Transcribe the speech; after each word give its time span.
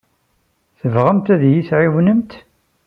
Tebɣamt 0.79 1.27
ad 1.33 1.41
iyi-tɛiwnemt? 1.47 2.31